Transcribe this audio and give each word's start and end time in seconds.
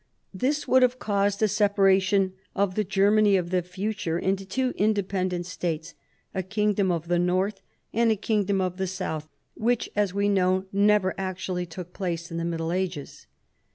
This 0.33 0.67
would 0.67 0.81
have 0.81 0.97
caused 0.97 1.43
a 1.43 1.47
separation 1.47 2.33
of 2.55 2.73
the 2.73 2.83
Germany 2.83 3.37
of 3.37 3.51
the 3.51 3.61
future 3.61 4.17
into 4.17 4.45
two 4.45 4.73
independent 4.75 5.45
states, 5.45 5.93
a 6.33 6.41
kingdom 6.41 6.91
of 6.91 7.07
the 7.07 7.19
North 7.19 7.61
and 7.93 8.09
a 8.11 8.15
kingdom 8.15 8.61
of 8.61 8.77
the 8.77 8.87
South, 8.87 9.29
which, 9.53 9.91
as 9.95 10.11
we 10.11 10.27
know, 10.27 10.65
never 10.73 11.13
actually 11.19 11.67
took 11.67 11.93
place 11.93 12.31
in 12.31 12.37
the 12.37 12.45
Middle 12.45 12.71
Ages. 12.71 13.27